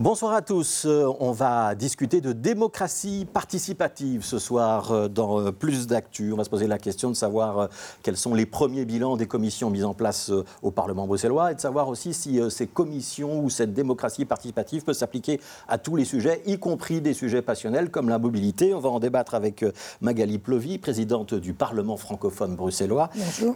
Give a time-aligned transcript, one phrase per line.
[0.00, 0.84] Bonsoir à tous.
[0.86, 6.32] Euh, on va discuter de démocratie participative ce soir euh, dans euh, Plus d'actu.
[6.32, 7.68] On va se poser la question de savoir
[8.04, 10.30] quels sont les premiers bilans des commissions mises en place
[10.62, 14.92] au Parlement bruxellois et de savoir aussi si ces commissions ou cette démocratie participative peut
[14.92, 18.74] s'appliquer à tous les sujets, y compris des sujets passionnels comme la mobilité.
[18.74, 19.64] On va en débattre avec
[20.00, 23.10] Magali Plovy, présidente du Parlement francophone bruxellois,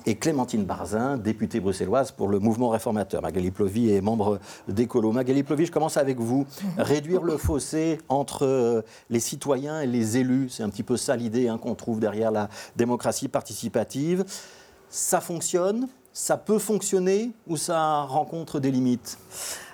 [0.06, 3.22] et Clémentine Barzin, députée bruxelloise pour le mouvement réformateur.
[3.22, 5.12] Magali Plovy est membre d'Ecolo.
[5.12, 6.31] Magali Plovy, je commence avec vous
[6.78, 10.48] réduire le fossé entre euh, les citoyens et les élus.
[10.50, 14.24] C'est un petit peu ça l'idée hein, qu'on trouve derrière la démocratie participative.
[14.88, 19.18] Ça fonctionne, ça peut fonctionner ou ça rencontre des limites?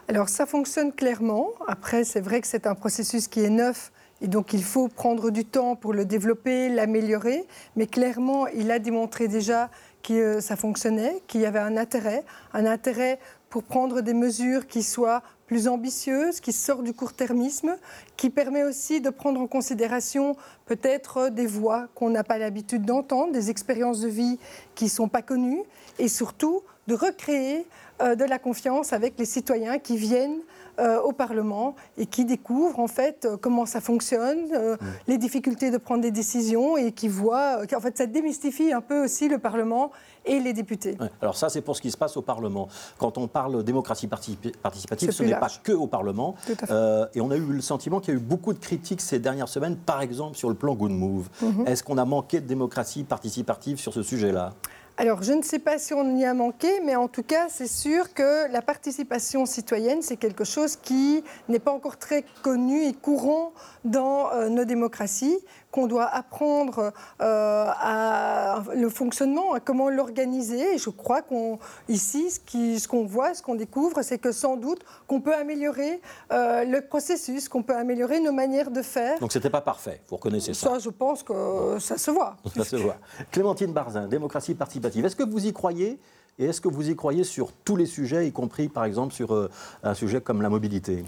[0.09, 1.49] Alors ça fonctionne clairement.
[1.67, 3.93] Après, c'est vrai que c'est un processus qui est neuf.
[4.21, 7.47] Et donc il faut prendre du temps pour le développer, l'améliorer.
[7.77, 9.71] Mais clairement, il a démontré déjà
[10.03, 13.19] que ça fonctionnait, qu'il y avait un intérêt, un intérêt
[13.51, 17.77] pour prendre des mesures qui soient plus ambitieuse, qui sort du court-termisme,
[18.17, 20.37] qui permet aussi de prendre en considération
[20.69, 24.39] peut-être des voix qu'on n'a pas l'habitude d'entendre, des expériences de vie
[24.75, 25.63] qui ne sont pas connues,
[25.99, 27.67] et surtout de recréer
[28.01, 30.41] euh, de la confiance avec les citoyens qui viennent
[30.79, 34.77] euh, au Parlement et qui découvrent en fait euh, comment ça fonctionne, euh,
[35.09, 39.03] les difficultés de prendre des décisions et qui voient qu'en fait ça démystifie un peu
[39.03, 39.91] aussi le Parlement
[40.25, 40.97] et les députés.
[41.21, 42.69] Alors ça c'est pour ce qui se passe au Parlement.
[42.97, 46.37] Quand on parle démocratie participative, ce n'est pas que au Parlement.
[46.49, 49.49] et on a eu le sentiment qu'il y a eu beaucoup de critiques ces dernières
[49.49, 51.29] semaines, par exemple sur le plan Good Move.
[51.43, 51.69] Mm-hmm.
[51.69, 54.53] Est-ce qu'on a manqué de démocratie participative sur ce sujet-là?
[55.01, 57.69] Alors, je ne sais pas si on y a manqué, mais en tout cas, c'est
[57.69, 62.93] sûr que la participation citoyenne, c'est quelque chose qui n'est pas encore très connu et
[62.93, 63.53] courant
[63.85, 65.39] dans euh, nos démocraties
[65.71, 70.75] qu'on doit apprendre euh, à le fonctionnement, à comment l'organiser.
[70.75, 75.21] Et je crois qu'ici, ce qu'on voit, ce qu'on découvre, c'est que sans doute qu'on
[75.21, 76.01] peut améliorer
[76.33, 79.19] euh, le processus, qu'on peut améliorer nos manières de faire.
[79.21, 82.37] Donc c'était pas parfait, vous reconnaissez ça Ça, je pense que ça se voit.
[82.55, 82.97] Ça se voit.
[83.31, 85.05] Clémentine Barzin, démocratie participative.
[85.05, 85.99] Est-ce que vous y croyez?
[86.39, 89.35] Et est-ce que vous y croyez sur tous les sujets, y compris par exemple sur
[89.35, 89.51] euh,
[89.83, 91.05] un sujet comme la mobilité?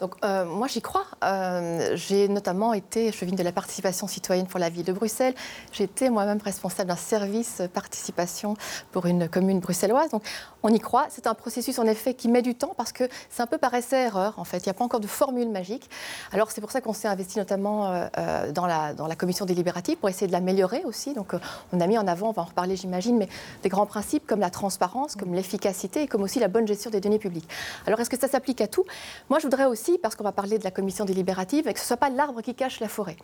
[0.00, 1.04] Donc, euh, moi, j'y crois.
[1.22, 5.34] Euh, j'ai notamment été, viens de la participation citoyenne pour la ville de Bruxelles.
[5.72, 8.56] J'étais moi-même responsable d'un service participation
[8.92, 10.10] pour une commune bruxelloise.
[10.10, 10.22] Donc,
[10.62, 11.06] on y croit.
[11.10, 13.74] C'est un processus, en effet, qui met du temps parce que c'est un peu par
[13.74, 14.58] essai-erreur, en fait.
[14.58, 15.90] Il n'y a pas encore de formule magique.
[16.32, 19.98] Alors, c'est pour ça qu'on s'est investi notamment euh, dans, la, dans la commission délibérative
[19.98, 21.12] pour essayer de l'améliorer aussi.
[21.12, 21.34] Donc,
[21.72, 23.28] on a mis en avant, on va en reparler, j'imagine, mais
[23.62, 27.00] des grands principes comme la transparence, comme l'efficacité et comme aussi la bonne gestion des
[27.00, 27.48] données publiques.
[27.86, 28.84] Alors, est-ce que ça s'applique à tout?
[29.28, 31.84] Moi, je voudrais aussi parce qu'on va parler de la commission délibérative, et que ce
[31.84, 33.16] ne soit pas l'arbre qui cache la forêt.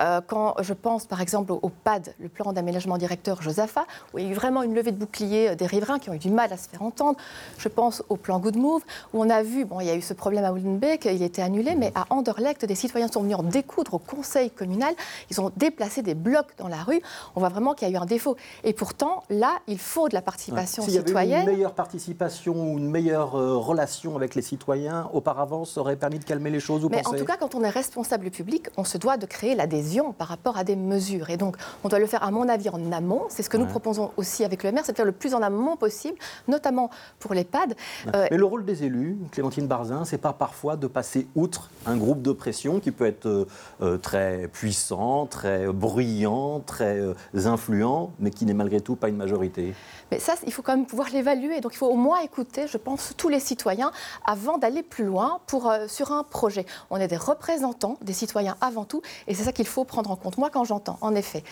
[0.00, 4.26] Euh, quand je pense par exemple au, PAD, le plan d'aménagement directeur Josapha, où il
[4.26, 6.30] y a eu vraiment une levée de bouclier euh, des riverains qui ont eu du
[6.30, 7.18] mal à se faire entendre.
[7.58, 8.82] Je pense au plan Good Move,
[9.12, 11.42] où on a vu, bon, il y a eu ce problème à Wildenbeek, il était
[11.42, 14.94] annulé, mais à Anderlecht, des citoyens sont venus en découdre au conseil communal.
[15.30, 17.00] Ils ont déplacé des blocs dans la rue.
[17.34, 18.36] On voit vraiment qu'il y a eu un défaut.
[18.64, 21.06] Et pourtant, là, il faut de la participation citoyenne.
[21.06, 25.64] S'il y avait une meilleure participation ou une meilleure euh, relation avec les citoyens, auparavant,
[25.64, 27.68] ça aurait permis de calmer les choses, vous Mais en tout cas, quand on est
[27.68, 31.30] responsable public, on se doit de créer l'adhésion par rapport à des mesures.
[31.30, 33.24] Et donc, on doit le faire, à mon avis, en amont.
[33.28, 35.42] C'est ce que nous proposons aussi avec le maire, c'est de faire le plus en
[35.42, 37.74] amont possible, notamment pour les PAD.
[38.14, 41.96] Euh, Mais le rôle des élus, Clémentine Barzin, c'est pas parfois de passer outre un
[41.96, 43.48] groupe de pression qui peut être euh,
[43.82, 47.00] euh, très puissant, très bruyant, très
[47.34, 49.74] influent, mais qui n'est malgré tout pas une majorité.
[50.12, 51.60] Mais ça, il faut quand même pouvoir l'évaluer.
[51.60, 53.90] Donc, il faut au moins écouter, je pense, tous les citoyens
[54.24, 56.66] avant d'aller plus loin pour, sur un projet.
[56.90, 60.16] On est des représentants des citoyens avant tout, et c'est ça qu'il faut prendre en
[60.16, 60.36] compte.
[60.36, 61.42] Moi, quand j'entends, en effet,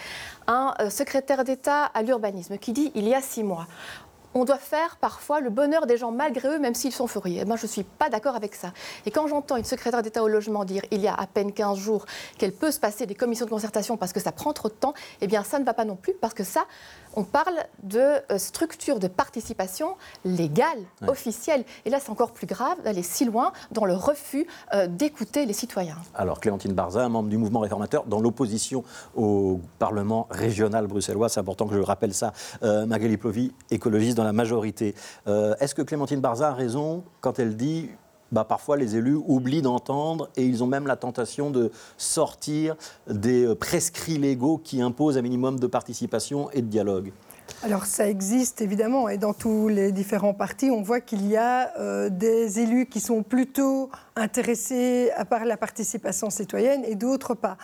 [0.46, 3.66] un euh, secrétaire d'État à l'urbanisme qui dit il y a six mois,
[4.34, 7.40] on doit faire parfois le bonheur des gens malgré eux, même s'ils sont furieux.
[7.42, 8.72] Eh ben, je ne suis pas d'accord avec ça.
[9.06, 11.78] Et quand j'entends une secrétaire d'État au logement dire il y a à peine 15
[11.78, 12.04] jours
[12.38, 14.94] qu'elle peut se passer des commissions de concertation parce que ça prend trop de temps,
[15.20, 16.66] eh bien ça ne va pas non plus parce que ça,
[17.16, 21.64] on parle de euh, structure de participation légale, officielle.
[21.84, 25.52] Et là, c'est encore plus grave d'aller si loin dans le refus euh, d'écouter les
[25.52, 25.96] citoyens.
[26.14, 31.66] Alors, Clémentine Barzin, membre du mouvement réformateur, dans l'opposition au Parlement régional bruxellois, c'est important
[31.66, 32.32] que je rappelle ça,
[32.62, 34.94] euh, Magali Plovy, écologiste dans la majorité.
[35.26, 37.90] Euh, est-ce que Clémentine Barza a raison quand elle dit
[38.32, 42.74] bah, parfois les élus oublient d'entendre et ils ont même la tentation de sortir
[43.06, 47.12] des euh, prescrits légaux qui imposent un minimum de participation et de dialogue?
[47.62, 51.78] Alors ça existe évidemment et dans tous les différents partis, on voit qu'il y a
[51.78, 57.56] euh, des élus qui sont plutôt intéressés à par la participation citoyenne et d'autres pas.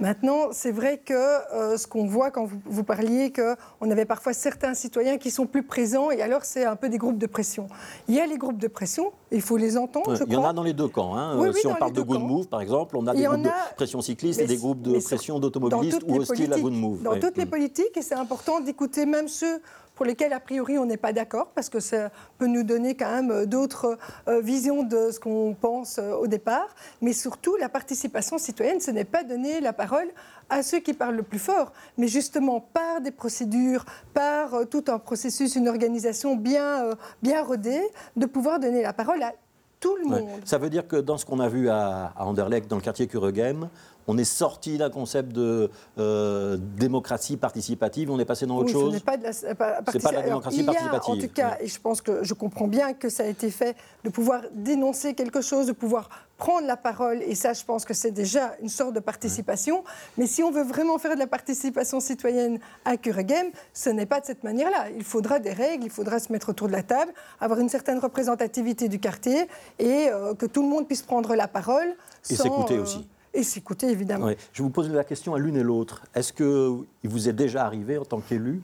[0.00, 4.32] Maintenant, c'est vrai que euh, ce qu'on voit quand vous, vous parliez, qu'on avait parfois
[4.32, 7.66] certains citoyens qui sont plus présents, et alors c'est un peu des groupes de pression.
[8.06, 10.44] Il y a les groupes de pression, il faut les entendre, je Il y en
[10.44, 11.16] a dans les deux camps.
[11.16, 11.36] hein.
[11.36, 12.24] Oui, oui, si on parle de Good camps.
[12.26, 15.00] Move, par exemple, on a des groupes de pression cycliste mais et des groupes de
[15.00, 16.72] pression d'automobilistes ou les hostiles à Good.
[16.74, 17.02] Move.
[17.02, 17.20] Dans Ouais.
[17.20, 17.50] toutes les Mm.
[17.50, 19.60] politiques, et c'est important d'écouter même ceux
[19.98, 23.10] pour lesquels, a priori, on n'est pas d'accord, parce que ça peut nous donner quand
[23.10, 23.98] même euh, d'autres
[24.28, 26.68] euh, visions de ce qu'on pense euh, au départ.
[27.02, 30.06] Mais surtout, la participation citoyenne, ce n'est pas donner la parole
[30.50, 33.84] à ceux qui parlent le plus fort, mais justement par des procédures,
[34.14, 36.90] par tout un processus, une organisation bien,
[37.20, 37.82] bien rodée,
[38.14, 39.32] de pouvoir donner la parole à
[39.80, 40.20] tout le Ouais.
[40.22, 40.40] monde.
[40.44, 43.08] Ça veut dire que dans ce qu'on a vu à, à Anderlecht, dans le quartier
[43.08, 43.68] Kuregem,
[44.08, 48.72] on est sorti d'un concept de euh, démocratie participative, on est passé dans autre Oui,
[48.72, 48.92] ce chose.
[48.94, 51.12] n'est pas de la, pas- C'est pas de la Alors, démocratie il y a, participative,
[51.14, 53.76] En tout cas, et je pense que je comprends bien que ça a été fait,
[54.04, 56.08] de pouvoir dénoncer quelque chose, de pouvoir
[56.38, 59.84] prendre la parole, et ça, je pense que c'est déjà une sorte de participation.
[60.16, 64.20] Mais si on veut vraiment faire de la participation citoyenne à Kuregem, ce n'est pas
[64.20, 64.86] de cette manière-là.
[64.96, 67.98] Il faudra des règles, il faudra se mettre autour de la table, avoir une certaine
[67.98, 69.48] représentativité du quartier,
[69.80, 71.94] et euh, que tout le monde puisse prendre la parole.
[72.30, 73.06] Et s'écouter euh, aussi.
[73.38, 74.30] Et s'écouter, évidemment.
[74.52, 76.02] Je vous pose la question à l'une et l'autre.
[76.12, 78.62] Est-ce qu'il vous est déjà arrivé, en tant qu'élu,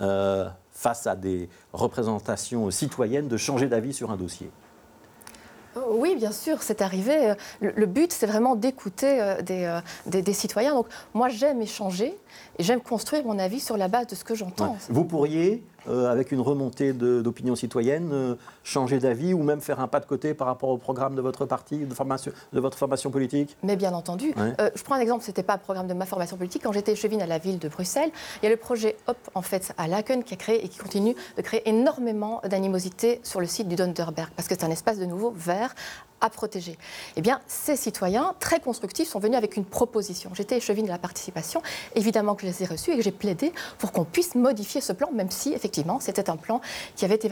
[0.00, 4.50] euh, face à des représentations citoyennes, de changer d'avis sur un dossier?
[5.76, 7.34] Oh, Oui, bien sûr, c'est arrivé.
[7.60, 10.74] Le, le but, c'est vraiment d'écouter euh, des, euh, des- des citoyens.
[10.74, 12.18] Donc, moi, j'aime échanger
[12.58, 14.72] et j'aime construire mon avis sur la base de ce que j'entends.
[14.72, 14.78] Ouais.
[14.88, 18.34] Vous pourriez, euh, avec une remontée d'opinion citoyenne, euh,
[18.64, 21.46] changer d'avis ou même faire un pas de côté par rapport au programme de votre
[21.46, 23.56] parti, de, formation, de votre formation politique?
[23.62, 24.52] Mais bien entendu, Ouais.
[24.60, 26.62] euh, je prends un exemple, ce n'était pas un programme de ma formation politique.
[26.64, 28.10] Quand j'étais chevine à la ville de Bruxelles,
[28.42, 30.78] il y a le projet HOP en fait, à Laken qui a créé et qui
[30.78, 34.98] continue de créer énormément d'animosité sur le site du Donderberg, parce que c'est un espace
[34.98, 35.74] de nouveau vert
[36.22, 36.78] à protéger.
[37.16, 40.30] Eh bien, ces citoyens très constructifs sont venus avec une proposition.
[40.32, 41.60] J'étais chevine de la participation,
[41.94, 44.94] évidemment que je les ai reçus et que j'ai plaidé pour qu'on puisse modifier ce
[44.94, 46.60] plan, même si effectivement c'était un plan
[46.94, 47.28] qui avait été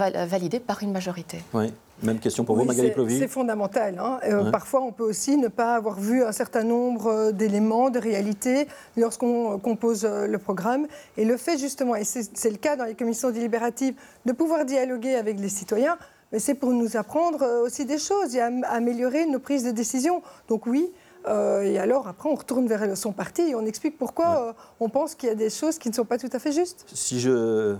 [0.00, 1.38] validé par une majorité.
[1.54, 1.72] Oui.
[2.02, 3.96] Même question pour vous, Oui, Magali c'est- Plovy C'est fondamental.
[4.00, 4.18] hein.
[4.24, 4.50] Euh, Ouais.
[4.50, 8.66] Parfois, on peut aussi ne pas avoir vu un certain nombre euh, d'éléments, de réalités,
[8.96, 10.86] lorsqu'on euh, compose le programme.
[11.16, 13.94] Et le fait, justement, et c'est le cas dans les commissions délibératives,
[14.26, 15.96] de pouvoir dialoguer avec les citoyens,
[16.32, 20.22] mais c'est pour nous apprendre aussi des choses et am- améliorer nos prises de décision.
[20.48, 20.90] Donc oui.
[21.26, 24.88] Euh, et alors, après, on retourne vers son parti et on explique pourquoi euh, on
[24.88, 26.84] pense qu'il y a des choses qui ne sont pas tout à fait justes.
[26.92, 27.76] Si je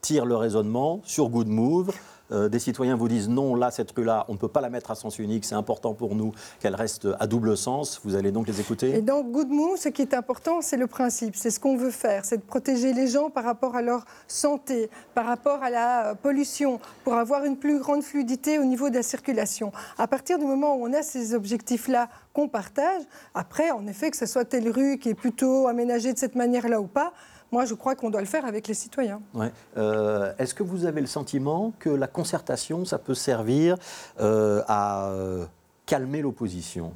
[0.00, 1.92] tire le raisonnement sur Good Move,
[2.32, 4.90] euh, des citoyens vous disent non, là, cette rue-là, on ne peut pas la mettre
[4.90, 8.00] à sens unique, c'est important pour nous qu'elle reste à double sens.
[8.04, 11.36] Vous allez donc les écouter Et dans Good ce qui est important, c'est le principe,
[11.36, 14.90] c'est ce qu'on veut faire, c'est de protéger les gens par rapport à leur santé,
[15.14, 18.94] par rapport à la euh, pollution, pour avoir une plus grande fluidité au niveau de
[18.94, 19.72] la circulation.
[19.98, 23.02] À partir du moment où on a ces objectifs-là qu'on partage,
[23.34, 26.80] après, en effet, que ce soit telle rue qui est plutôt aménagée de cette manière-là
[26.80, 27.12] ou pas,
[27.54, 29.20] moi, je crois qu'on doit le faire avec les citoyens.
[29.32, 29.52] Ouais.
[29.76, 33.76] Euh, Est-ce que vous avez le sentiment que la concertation, ça peut servir
[34.20, 35.44] euh, à euh,
[35.86, 36.92] calmer l'opposition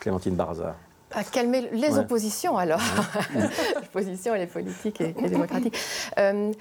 [0.00, 0.76] Clémentine Barza.
[1.10, 1.98] À calmer les Ouais.
[2.00, 2.80] oppositions, alors.
[3.76, 5.74] L'opposition, elle est politique et, et démocratique.
[6.18, 6.52] Euh,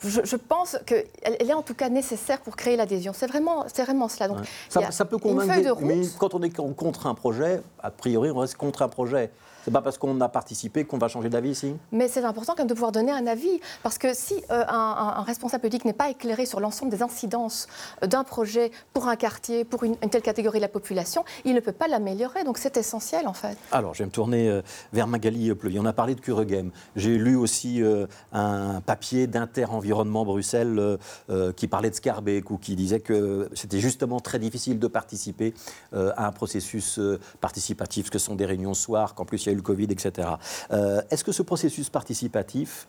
[0.00, 1.04] je, je pense qu'elle
[1.40, 3.12] elle est en tout cas nécessaire pour créer l'adhésion.
[3.12, 4.28] C'est vraiment, c'est vraiment cela.
[4.28, 4.44] Donc, Ouais.
[4.70, 6.16] Ça, a ça peut une convaincre, feuille de des- mais route.
[6.18, 9.30] quand on est con- contre un projet, a priori, on reste contre un projet.
[9.64, 12.60] C'est pas parce qu'on a participé qu'on va changer d'avis ici Mais c'est important quand
[12.62, 15.92] même de pouvoir donner un avis, parce que si euh, un, un- responsable politique n'est
[15.92, 17.66] pas éclairé sur l'ensemble des incidences
[18.02, 21.54] euh, d'un projet pour un quartier, pour une, une telle catégorie de la population, il
[21.54, 22.44] ne peut pas l'améliorer.
[22.44, 23.56] Donc c'est essentiel en fait.
[23.72, 25.78] Alors, je vais me tourner euh, vers Magali Pleuy.
[25.78, 26.70] On a parlé de Kuregem.
[26.96, 30.98] J'ai lu aussi euh, un papier d'Inter-Environnement Bruxelles
[31.30, 35.54] euh, qui parlait de Scarbeck ou qui disait que c'était justement très difficile de participer
[35.92, 37.00] à un processus
[37.40, 40.28] participatif, que ce sont des réunions soir, qu'en plus le Covid, etc.
[40.70, 42.88] Euh, Est-ce que ce processus participatif,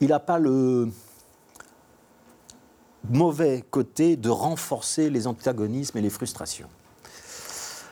[0.00, 0.88] il n'a pas le
[3.10, 6.68] mauvais côté de renforcer les antagonismes et les frustrations?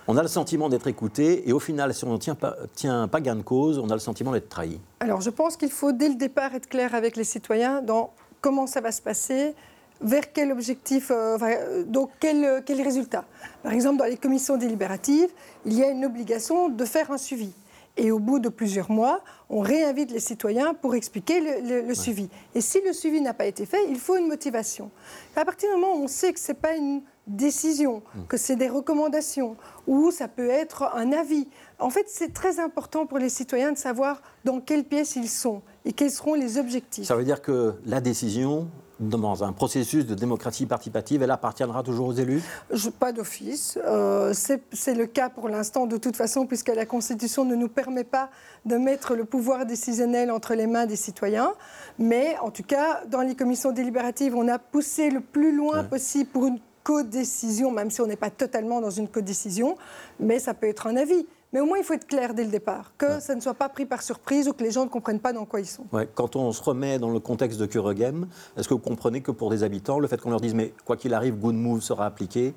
[0.08, 3.34] On a le sentiment d'être écouté et au final, si on ne tient pas, gain
[3.34, 4.80] de cause, on a le sentiment d'être trahi.
[5.00, 8.68] Alors, je pense qu'il faut dès le départ être clair avec les citoyens dans comment
[8.68, 9.54] ça va se passer,
[10.00, 13.24] vers quel objectif, euh, euh, donc euh, quel résultat.
[13.62, 15.30] Par exemple, dans les commissions délibératives,
[15.64, 17.52] il y a une obligation de faire un suivi.
[17.98, 21.94] Et au bout de plusieurs mois, on réinvite les citoyens pour expliquer le, le- le
[21.94, 22.28] suivi.
[22.54, 24.90] Et si le suivi n'a pas été fait, il faut une motivation.
[25.34, 28.54] À partir du moment où on sait que ce n'est pas une décision, que c'est
[28.56, 31.48] des recommandations, ou ça peut être un avis,
[31.78, 35.62] en fait, c'est très important pour les citoyens de savoir dans quelle pièce ils sont
[35.84, 37.06] et quels seront les objectifs.
[37.06, 38.68] Ça veut dire que la décision,
[39.00, 42.42] dans un processus de démocratie participative, elle appartiendra toujours aux élus?
[42.72, 43.78] Je, Pas d'office.
[43.84, 48.04] Euh, c'est le cas pour l'instant de toute façon, puisque la Constitution ne nous permet
[48.04, 48.30] pas
[48.64, 51.52] de mettre le pouvoir décisionnel entre les mains des citoyens.
[51.98, 56.30] Mais en tout cas, dans les commissions délibératives, on a poussé le plus loin possible
[56.30, 59.76] pour une codécision, même si on n'est pas totalement dans une codécision,
[60.20, 61.26] mais ça peut être un avis.
[61.52, 63.68] Mais au moins, il faut être clair dès le départ, que ça ne soit pas
[63.68, 65.84] pris par surprise ou que les gens ne comprennent pas dans quoi ils sont.
[66.14, 68.26] Quand on se remet dans le contexte de Kuregem,
[68.56, 70.96] est-ce que vous comprenez que pour des habitants, le fait qu'on leur dise mais quoi
[70.96, 72.54] qu'il arrive, Good Move sera appliqué,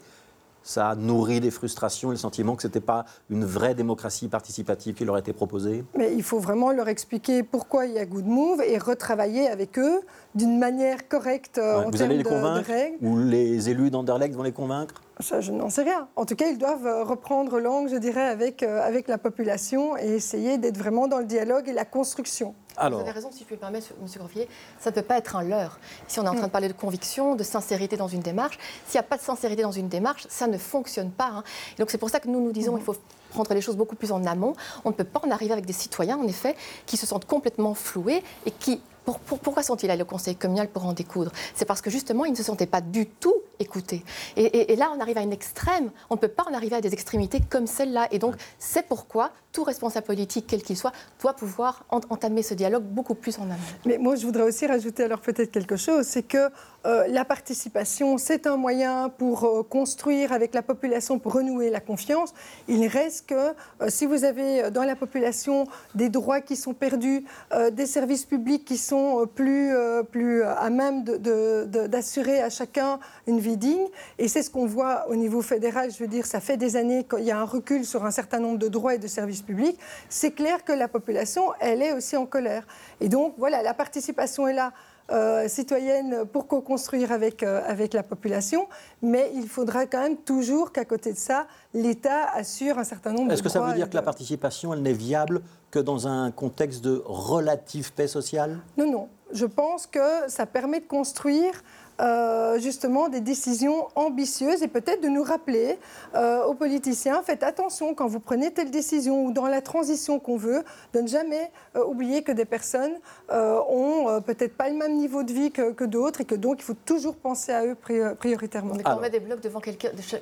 [0.63, 4.27] ça a nourri des frustrations et le sentiment que ce n'était pas une vraie démocratie
[4.27, 5.84] participative qui leur était proposée?
[5.98, 9.79] Mais il faut vraiment leur expliquer pourquoi il y a Good Move et retravailler avec
[9.79, 10.01] eux
[10.36, 12.69] d'une manière correcte euh, en Vous allez les convaincre
[13.01, 14.96] Ou les élus d'Anderlecht vont les convaincre?
[15.21, 16.07] Ça, je n'en sais rien.
[16.15, 19.97] En tout cas, ils doivent euh, reprendre langue, je dirais, avec, euh, avec la population
[19.97, 22.55] et essayer d'être vraiment dans le dialogue et la construction.
[22.77, 24.07] Vous avez raison, si je peux me permettre, M.
[24.15, 24.47] Groffier,
[24.79, 25.77] ça ne peut pas être un leurre.
[26.07, 28.57] Si on est en train de parler de conviction, de sincérité dans une démarche,
[28.88, 31.27] s'il n'y a pas de sincérité dans une démarche, ça ne fonctionne pas.
[31.27, 31.43] Hein.
[31.77, 32.95] donc c'est pour ça que nous nous disons qu'il faut
[33.31, 34.53] prendre les choses beaucoup plus en amont.
[34.85, 37.73] On ne peut pas en arriver avec des citoyens, en effet, qui se sentent complètement
[37.73, 38.81] floués et qui
[39.25, 41.31] pourquoi sont-ils allés au Conseil communal pour en découdre?
[41.55, 44.03] C'est parce que justement, ils ne se sentaient pas du tout écoutés.
[44.35, 45.91] Et, là, on arrive à une extrême.
[46.09, 48.07] On ne peut pas en arriver à des extrémités comme celle-là.
[48.11, 52.83] Et donc, c'est pourquoi tout responsable politique, quel qu'il soit, doit pouvoir entamer ce dialogue
[52.83, 53.55] beaucoup plus en amont.
[53.85, 56.49] Mais moi, je voudrais aussi rajouter alors peut-être quelque chose, c'est que
[56.86, 61.81] euh, la participation, c'est un moyen pour euh, construire avec la population, pour renouer la
[61.81, 62.33] confiance.
[62.69, 67.25] Il reste que euh, si vous avez dans la population des droits qui sont perdus,
[67.71, 69.74] des services publics qui sont plus,
[70.12, 75.15] plus à même d'assurer à chacun une vie digne, et c'est ce qu'on voit au
[75.15, 78.05] niveau fédéral, je veux dire, ça fait des années qu'il y a un recul sur
[78.05, 81.81] un certain nombre de droits et de services publics, c'est clair que la population, elle
[81.81, 82.65] est aussi en colère.
[83.01, 84.74] Et donc, voilà, la participation est là
[85.11, 88.67] euh, citoyenne pour co-construire avec, euh, avec la population,
[89.01, 93.27] mais il faudra quand même toujours qu'à côté de ça, l'État assure un certain nombre
[93.29, 96.31] de Est-ce que ça veut dire que la participation, elle n'est viable que dans un
[96.31, 98.59] contexte de relative paix sociale?
[98.77, 99.09] Non, non.
[99.31, 101.53] Je pense que ça permet de construire
[101.99, 105.77] euh, justement des décisions ambitieuses et peut-être de nous rappeler
[106.15, 110.37] euh, aux politiciens, faites attention quand vous prenez telle décision ou dans la transition qu'on
[110.37, 110.63] veut,
[110.93, 112.93] de ne jamais euh, oublier que des personnes
[113.31, 116.75] ont peut-être pas le même niveau de vie que, d'autres et que donc il faut
[116.85, 118.73] toujours penser à eux prioritairement.
[118.75, 119.61] Mais quand on met des blocs devant,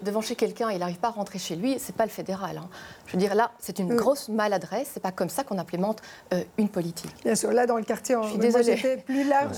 [0.01, 2.57] devant chez quelqu'un et il n'arrive pas à rentrer chez lui, c'est pas le fédéral.
[2.57, 2.69] Hein.
[3.05, 6.01] Je veux dire, là, c'est une grosse maladresse, c'est pas comme ça qu'on implémente
[6.57, 7.11] une politique.
[7.23, 8.97] Bien sûr, là dans le quartier, je suis désolée.
[9.05, 9.57] plus large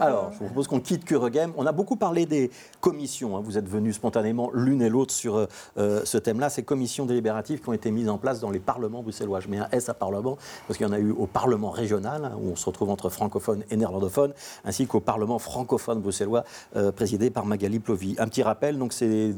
[0.00, 3.36] Alors, je vous propose qu'on quitte Kuregem on a beaucoup parlé des commissions.
[3.36, 3.40] Hein.
[3.42, 5.46] Vous êtes venus spontanément l'une et l'autre sur euh,
[5.78, 6.50] euh, ce thème-là.
[6.50, 9.40] Ces commissions délibératives qui ont été mises en place dans les parlements bruxellois.
[9.40, 12.24] Je mets un S à Parlement parce qu'il y en a eu au Parlement régional,
[12.24, 14.32] hein, où on se retrouve entre francophones et néerlandophones,
[14.64, 16.44] ainsi qu'au Parlement francophone bruxellois,
[16.76, 18.16] euh, présidé par Magali Plovy.
[18.18, 19.34] Un petit rappel, donc ces,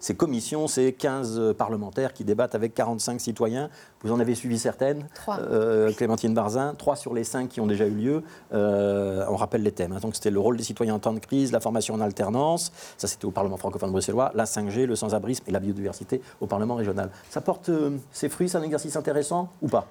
[0.00, 3.70] ces commissions, c'est 15 parlementaires qui débattent avec 45 citoyens.
[4.02, 5.38] Vous en avez suivi certaines Trois.
[5.96, 8.22] Clémentine Barzin, trois sur les cinq qui ont déjà eu lieu.
[8.52, 9.92] on rappelle les thèmes.
[9.92, 10.00] Hein.
[10.00, 13.08] Donc c'était le rôle des citoyens en temps de crise, la formation en alternance, ça
[13.08, 17.10] c'était au Parlement francophone bruxellois, la 5G, le sans-abrisme et la biodiversité au Parlement régional.
[17.30, 19.86] Ça porte euh, ses fruits, c'est un exercice intéressant ou pas?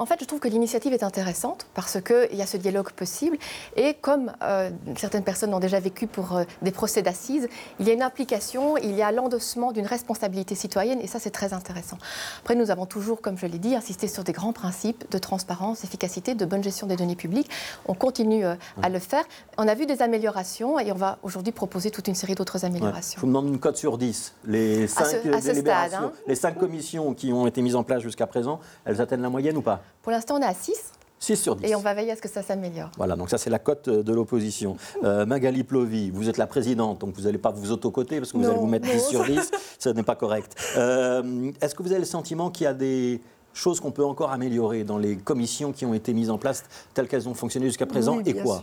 [0.00, 3.36] En fait, je trouve que l'initiative est intéressante parce qu'il y a ce dialogue possible.
[3.76, 7.90] Et comme euh, certaines personnes ont déjà vécu pour euh, des procès d'assises, il y
[7.90, 11.98] a une implication, il y a l'endossement d'une responsabilité citoyenne et ça, c'est très intéressant.
[12.40, 15.82] Après, nous avons toujours, comme je l'ai dit, insisté sur des grands principes de transparence,
[15.82, 17.50] d'efficacité, de bonne gestion des données publiques.
[17.84, 19.24] On continue euh, à le faire.
[19.58, 23.16] On a vu des améliorations et on va aujourd'hui proposer toute une série d'autres améliorations.
[23.18, 24.32] Je vous demande une cote sur 10.
[24.46, 26.12] Les 5 hein.
[26.26, 29.58] les cinq commissions qui ont été mises en place jusqu'à présent, elles atteignent la moyenne
[29.58, 29.82] ou pas?
[30.02, 30.72] Pour l'instant, on est à 6.
[31.20, 31.66] 6 sur 10.
[31.66, 32.90] Et on va veiller à ce que ça s'améliore.
[32.96, 34.76] Voilà, donc ça c'est la cote euh, de l'opposition.
[35.04, 38.38] Euh, Magali Plovy, vous êtes la présidente, donc vous n'allez pas vous autocoter parce que
[38.38, 39.50] vous allez vous mettre 10 sur 10.
[39.78, 40.56] Ce n'est pas correct.
[40.76, 43.20] Euh, est-ce que vous avez le sentiment qu'il y a des
[43.52, 47.08] choses qu'on peut encore améliorer dans les commissions qui ont été mises en place telles
[47.08, 48.62] qu'elles ont fonctionné jusqu'à présent et quoi?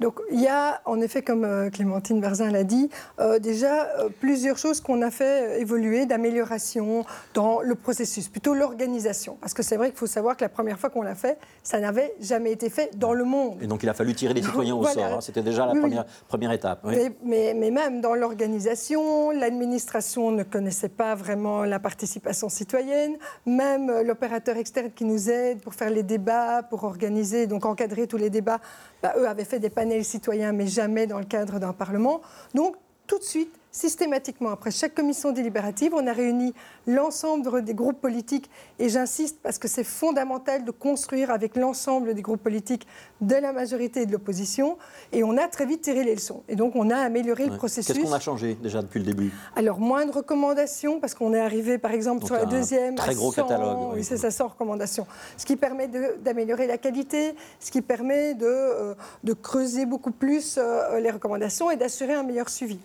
[0.00, 2.88] Donc il y a en effet, comme euh, Clémentine Berzin l'a dit,
[3.20, 9.36] euh, déjà euh, plusieurs choses qu'on a fait évoluer, d'amélioration dans le processus, plutôt l'organisation.
[9.40, 11.78] Parce que c'est vrai qu'il faut savoir que la première fois qu'on l'a fait, ça
[11.80, 13.58] n'avait jamais été fait dans le monde.
[13.62, 15.20] Et donc il a fallu tirer les citoyens au sort, hein.
[15.20, 16.84] c'était déjà la première, première étape.
[16.84, 24.56] Mais, mais, même dans l'organisation, l'administration ne connaissait pas vraiment la participation citoyenne, même l'opérateur
[24.56, 28.60] externe qui nous aide pour faire les débats, pour organiser, donc encadrer tous les débats,
[29.02, 32.20] bah, eux avaient fait des panels citoyens, mais jamais dans le cadre d'un Parlement.
[32.54, 32.76] Donc,
[33.06, 36.54] tout de suite, systématiquement, après chaque commission délibérative, on a réuni
[36.86, 42.22] l'ensemble des groupes politiques, et j'insiste parce que c'est fondamental de construire avec l'ensemble des
[42.22, 42.86] groupes politiques
[43.20, 44.78] de la majorité et de l'opposition,
[45.12, 46.42] et on a très vite tiré les leçons.
[46.48, 47.94] Et donc on a amélioré le processus.
[47.94, 49.32] Qu'est-ce qu'on a changé déjà depuis le début?
[49.56, 52.94] Alors moins de recommandations, parce qu'on est arrivé par exemple sur la deuxième.
[52.94, 53.94] Très gros catalogue.
[53.94, 55.06] Oui, c'est ça, sans recommandations.
[55.36, 55.88] Ce qui permet
[56.22, 58.94] d'améliorer la qualité, ce qui permet de, euh,
[59.24, 62.78] de creuser beaucoup plus euh, les recommandations et d'assurer un meilleur suivi.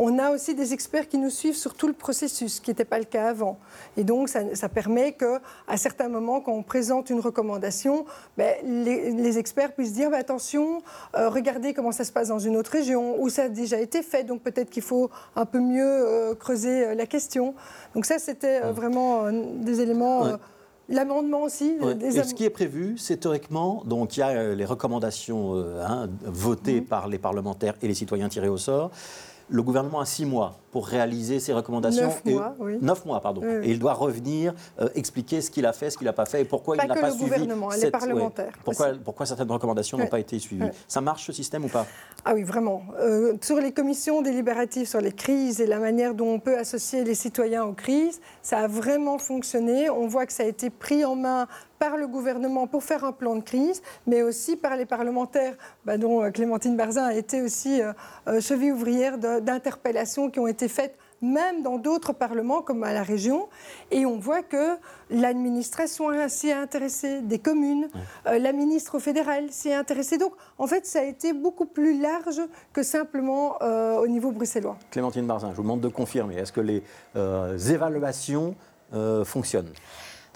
[0.00, 2.84] On a aussi des experts qui nous suivent sur tout le processus, ce qui n'était
[2.84, 3.58] pas le cas avant.
[3.96, 9.72] Et donc, ça, permet qu'à certains moments, quand on présente une recommandation, ben, les, experts
[9.72, 10.82] puissent dire bah, attention,
[11.16, 14.02] euh, regardez comment ça se passe dans une autre région, où ça a déjà été
[14.02, 17.54] fait, donc peut-être qu'il faut un peu mieux euh, creuser euh, la question.
[17.94, 20.38] Donc ça, c'était vraiment des éléments...
[20.90, 21.76] L'amendement aussi.
[22.00, 25.54] Et ce qui est prévu, c'est théoriquement, donc il y a les recommandations
[25.86, 26.86] hein, votées mmh.
[26.86, 28.90] par les parlementaires et les citoyens tirés au sort.
[29.50, 32.04] Le gouvernement a six mois pour réaliser ses recommandations.
[32.04, 32.78] Neuf mois, oui.
[32.82, 33.42] Neuf mois, pardon.
[33.62, 36.42] Et il doit revenir, euh, expliquer ce qu'il a fait, ce qu'il n'a pas fait
[36.42, 37.30] et pourquoi il n'a pas suivi.
[37.30, 38.52] Pas le gouvernement, les parlementaires.
[38.64, 40.68] Pourquoi, pourquoi, certaines recommandations n'ont pas été suivies.
[40.86, 41.86] Ça marche ce système ou pas?
[42.24, 42.82] Ah oui, vraiment.
[43.00, 47.04] Euh, sur les commissions délibératives sur les crises et la manière dont on peut associer
[47.04, 49.88] les citoyens aux crises, ça a vraiment fonctionné.
[49.88, 51.46] On voit que ça a été pris en main
[51.78, 55.98] par le gouvernement pour faire un plan de crise, mais aussi par les parlementaires, bah,
[55.98, 57.80] dont euh, Clémentine Barzin a été aussi
[58.40, 63.48] cheville ouvrière d'interpellations qui ont été faites même dans d'autres parlements comme à la région.
[63.90, 64.76] Et on voit que
[65.10, 67.88] l'administration s'y est intéressée, des communes,
[68.26, 70.18] euh, la ministre fédérale s'y est intéressée.
[70.18, 72.40] Donc, en fait, ça a été beaucoup plus large
[72.72, 74.76] que simplement euh, au niveau bruxellois.
[74.90, 76.36] Clémentine Barzin, je vous demande de confirmer.
[76.36, 76.82] Est-ce que les
[77.16, 78.54] euh, évaluations
[79.24, 79.70] fonctionnent?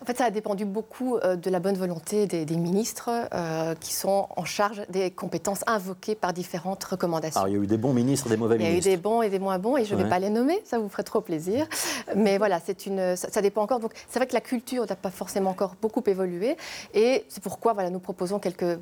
[0.03, 3.93] En fait, ça a dépendu beaucoup euh, de la bonne volonté des, ministres euh, qui
[3.93, 7.41] sont en charge des compétences invoquées par différentes recommandations.
[7.41, 8.77] Alors, il y a eu des bons ministres, des mauvais ministres.
[8.79, 10.19] Il y a eu des bons et des moins bons, et je ne vais pas
[10.19, 11.69] les nommer, ça vous ferait trop plaisir.
[12.17, 13.79] Mais voilà, une, ça, dépend encore.
[13.79, 16.57] Donc, c'est vrai que la culture n'a pas forcément encore beaucoup évolué,
[16.95, 18.79] et c'est pourquoi voilà, nous proposons quelques,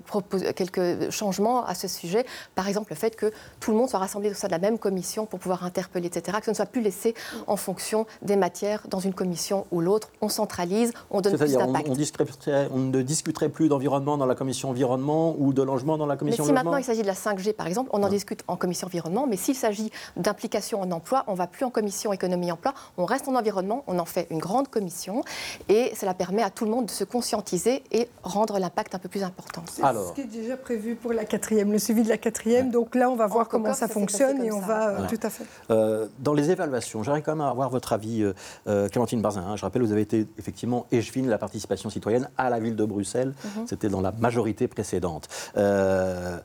[0.57, 2.25] quelques changements à ce sujet.
[2.55, 4.79] Par exemple, le fait que tout le monde soit rassemblé au sein de la même
[4.79, 7.15] commission pour pouvoir interpeller, etc., que ce ne soit plus laissé
[7.47, 10.09] en fonction des matières dans une commission ou l'autre.
[10.23, 11.88] On centralise, on donne plus d'impact.
[11.88, 16.17] On, on, ne discuterait plus d'environnement dans la commission environnement ou de logement dans la
[16.17, 18.57] commission mais si maintenant il s'agit de la 5G, par exemple, on en discute en
[18.57, 22.75] commission environnement, mais s'il s'agit d'implication en emploi, on ne va plus en commission économie-emploi,
[22.97, 25.23] on reste en environnement, on en fait une grande commission,
[25.68, 29.09] et cela permet à tout le monde de se conscientiser et rendre l'impact un peu
[29.09, 29.62] plus important.
[29.70, 32.94] C'est ce qui est déjà prévu pour la quatrième, le suivi de la quatrième, donc
[32.94, 35.44] là on va voir comment ça, fonctionne et on va, euh, tout à fait.
[35.70, 38.23] Euh, dans les évaluations, j'aimerais quand même avoir votre avis,
[38.66, 39.57] euh, Clémentine Barzin, hein.
[39.57, 43.35] je rappelle, vous avez été effectivement échevine la participation citoyenne à la ville de Bruxelles.
[43.45, 43.67] Mhm.
[43.67, 45.29] C'était dans la majorité précédente.
[45.57, 46.39] Euh,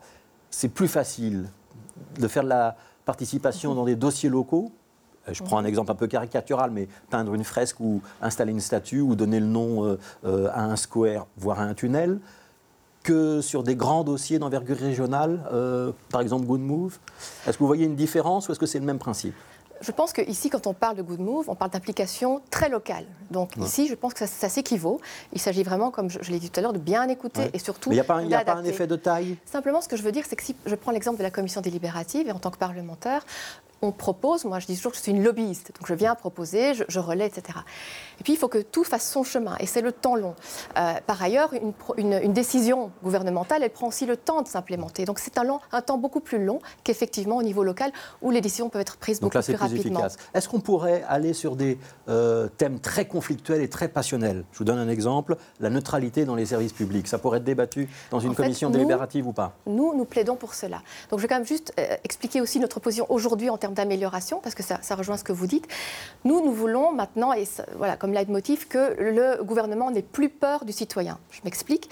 [0.50, 1.48] c'est plus facile
[2.20, 3.78] de faire de la participation mhm.
[3.78, 4.72] dans des dossiers locaux.
[5.28, 5.68] Euh, je prends un mhm.
[5.68, 9.46] exemple un peu caricatural, mais peindre une fresque ou installer une statue ou donner le
[9.46, 12.20] nom euh, à un square, voire à un tunnel,
[13.04, 15.40] que sur des grands dossiers d'envergure régionale,
[16.10, 16.98] par exemple Good Move.
[17.46, 19.36] Est-ce que vous voyez une différence ou est-ce que c'est le même principe?
[19.82, 23.06] Je pense qu'ici, quand on parle de Good Move, on parle d'implication très locale.
[23.32, 25.02] Donc ici, je pense que ça, s'équivaut.
[25.34, 27.90] Il s'agit vraiment, comme je, l'ai dit tout à l'heure, de bien écouter et surtout.
[27.90, 29.38] Mais il n'y a, pas un effet de taille?
[29.46, 31.62] Simplement, ce que je veux dire, c'est que si je prends l'exemple de la commission
[31.62, 33.26] délibérative, et en tant que parlementaire,
[33.86, 36.74] on propose, moi je dis toujours que je suis une lobbyiste, donc je viens proposer,
[36.74, 37.60] je, relais, etc.
[38.20, 40.36] Et puis il faut que tout fasse son chemin, et c'est le temps long.
[40.78, 41.52] Euh, par ailleurs,
[41.98, 45.06] une, décision gouvernementale, elle prend aussi le temps de s'implémenter.
[45.06, 48.70] Donc c'est un, un, temps beaucoup plus long qu'effectivement au niveau local, où les décisions
[48.70, 50.08] peuvent être prises beaucoup plus, rapidement.
[50.34, 51.78] Est-ce qu'on pourrait aller sur des
[52.10, 54.44] euh, thèmes très conflictuels et très passionnels?
[54.52, 57.08] Je vous donne un exemple, la neutralité dans les services publics.
[57.08, 59.54] Ça pourrait être débattu dans une commission délibérative ou pas?
[59.66, 60.82] Nous, nous plaidons pour cela.
[61.10, 64.40] Donc je vais quand même juste euh, expliquer aussi notre position aujourd'hui en termes d'amélioration,
[64.42, 65.68] parce que ça, rejoint ce que vous dites.
[66.24, 70.72] Nous, nous voulons maintenant, et voilà, comme leitmotiv, que le gouvernement n'ait plus peur du
[70.72, 71.18] citoyen.
[71.32, 71.90] Je m'explique.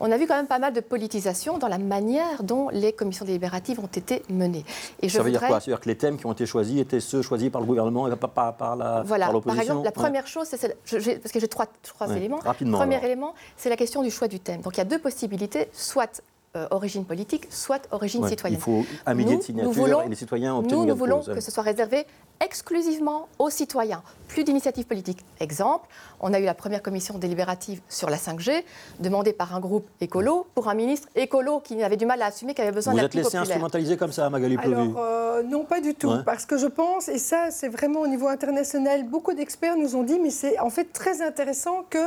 [0.00, 3.24] On a vu quand même pas mal de politisation dans la manière dont les commissions
[3.24, 4.64] délibératives ont été menées.
[5.00, 5.60] Et je ça veut dire quoi?
[5.60, 8.16] C'est-à-dire que les thèmes qui ont été choisis étaient ceux choisis par le gouvernement et
[8.16, 11.66] pas par, par la Voilà, par, exemple, la première chose, c'est parce que j'ai trois,
[11.82, 12.38] trois éléments.
[12.38, 12.78] Rapidement.
[12.78, 14.60] Premier élément, c'est la question du choix du thème.
[14.60, 16.22] Donc il y a deux possibilités, soit
[16.56, 18.58] euh, origine politique, soit origine citoyenne.
[18.58, 21.50] Il faut un millier de signatures et les citoyens ont Nous, nous voulons que ce
[21.50, 22.06] soit réservé
[22.40, 24.02] exclusivement aux citoyens.
[24.28, 25.24] Plus d'initiatives politiques.
[25.40, 25.88] Exemple,
[26.20, 28.64] on a eu la première commission délibérative sur la 5G,
[29.00, 32.54] demandée par un groupe écolo, pour un ministre écolo qui avait du mal à assumer
[32.54, 33.22] qu'il avait besoin d'appui populaire.
[33.22, 36.12] Vous êtes laissé instrumentaliser comme ça, Magali Alors, euh, non, pas du tout.
[36.24, 40.02] Parce que je pense, et ça, c'est vraiment au niveau international, beaucoup d'experts nous ont
[40.02, 41.98] dit, mais c'est en fait très intéressant que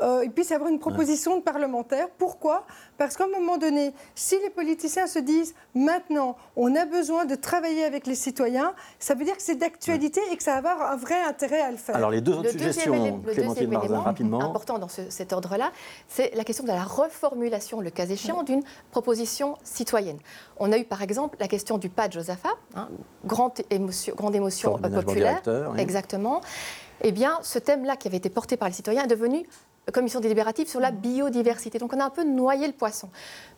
[0.00, 2.08] euh, il puisse y avoir une proposition de parlementaire.
[2.18, 2.66] Pourquoi?
[2.98, 7.34] Parce qu'à un moment donné, si les politiciens se disent maintenant, on a besoin de
[7.34, 10.92] travailler avec les citoyens, ça veut dire que c'est d'actualité et que ça va avoir
[10.92, 11.96] un vrai intérêt à le faire.
[11.96, 14.42] Alors les deux autres suggestions, Clémentine Barzin, rapidement.
[14.42, 15.72] important dans cet ordre-là,
[16.08, 20.18] c'est la question de la reformulation, le cas échéant, d'une proposition citoyenne.
[20.58, 22.88] On a eu par exemple la question du pas de Josapha, hein,
[23.24, 25.42] grande émotion, grande émotion populaire,
[25.76, 26.40] exactement.
[27.02, 29.44] Eh bien, ce thème-là qui avait été porté par les citoyens est devenu
[29.92, 31.78] commission délibérative sur la biodiversité.
[31.78, 33.08] Donc on a un peu noyé le poisson.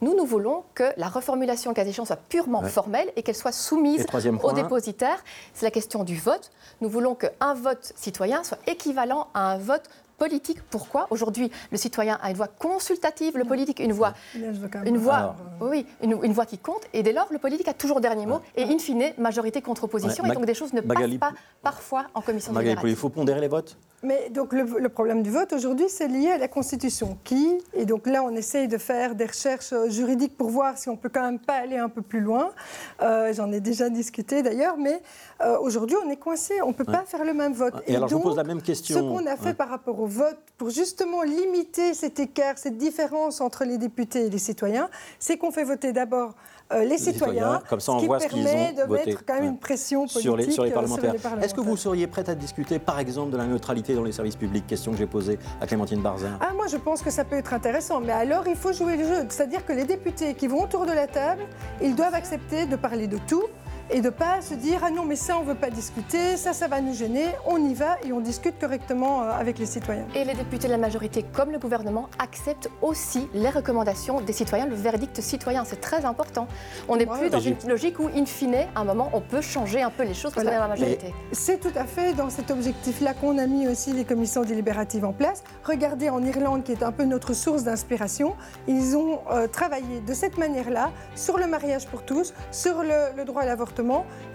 [0.01, 3.53] Nous, nous voulons que la reformulation, le cas échéant, soit purement formelle et qu'elle soit
[3.53, 4.07] soumise
[4.43, 5.23] aux dépositaires.
[5.55, 6.51] C'est la question du vote.
[6.81, 10.59] Nous voulons qu'un vote citoyen soit équivalent à un vote politique.
[10.71, 14.15] Pourquoi Aujourd'hui, le citoyen a une voix consultative, le politique une voix,
[14.85, 18.27] une voix, oui, une, voix qui compte, et dès lors, le politique a toujours dernier
[18.27, 22.07] mot, et in fine, majorité contre opposition, et donc des choses ne passent pas parfois
[22.15, 23.77] en commission Magali, il faut pondérer les votes?
[24.03, 27.19] Mais donc le, problème du vote aujourd'hui, c'est lié à la Constitution.
[27.25, 27.59] Qui?
[27.73, 31.09] Et donc là, on essaye de faire des recherches juridiques pour voir si on peut
[31.09, 32.51] quand même pas aller un peu plus loin.
[33.03, 35.03] Euh, j'en ai déjà discuté d'ailleurs, mais
[35.41, 36.61] euh, aujourd'hui, on est coincé.
[36.63, 37.75] On ne peut pas faire le même vote.
[37.87, 38.97] Et, alors, je vous pose la même question.
[38.97, 43.41] Ce qu'on a fait par rapport au vote, pour justement limiter cet écart, cette différence
[43.41, 44.89] entre les députés et les citoyens,
[45.19, 46.35] c'est qu'on fait voter d'abord
[46.73, 49.45] euh, les, citoyens, comme ça on ce voit ce qu'ils ont de mettre quand même
[49.45, 51.15] une pression politique sur les, sur les parlementaires.
[51.41, 54.35] Est-ce que vous seriez prête à discuter, par exemple, de la neutralité dans les services
[54.35, 54.67] publics?
[54.67, 56.37] Question que j'ai posée à Clémentine Barzin.
[56.41, 59.05] Ah, moi, je pense que ça peut être intéressant, mais alors il faut jouer le
[59.05, 59.27] jeu.
[59.29, 61.43] C'est-à-dire que les députés qui vont autour de la table,
[61.81, 63.45] ils doivent accepter de parler de tout
[63.91, 66.69] et de pas se dire ah non mais ça on veut pas discuter, ça ça
[66.69, 70.07] va nous gêner, on y va et on discute correctement euh, avec les citoyens.
[70.15, 74.67] Et les députés de la majorité comme le gouvernement acceptent aussi les recommandations des citoyens,
[74.67, 76.49] le verdict citoyen, c'est très important.
[76.89, 79.83] On n'est plus dans une logique où in fine à un moment on peut changer
[79.83, 81.15] un peu les choses parce qu'on est dans la majorité.
[81.33, 85.13] C'est tout à fait dans cet objectif-là qu'on a mis aussi les commissions délibératives en
[85.13, 85.45] place.
[85.65, 88.35] Regardez en Irlande qui est un peu notre source d'inspiration,
[88.67, 93.25] ils ont euh, travaillé de cette manière-là sur le mariage pour tous, sur le, le
[93.25, 93.76] droit à l'avortement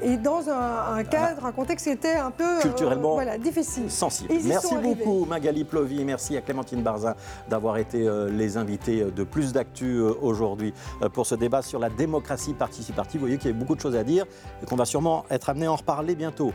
[0.01, 3.89] et dans un, cadre, un contexte qui était un peu euh, culturellement difficile.
[3.89, 4.33] Sensible.
[4.43, 7.15] Merci beaucoup Magali Plovy, merci à Clémentine Barzin
[7.49, 10.73] d'avoir été euh, les invités de plus d'actu euh, aujourd'hui
[11.13, 13.19] pour ce débat sur la démocratie participative.
[13.19, 14.25] Vous voyez qu'il y a beaucoup de choses à dire
[14.61, 16.53] et qu'on va sûrement être amené à en reparler bientôt.